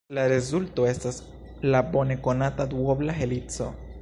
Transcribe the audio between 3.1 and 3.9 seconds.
helico.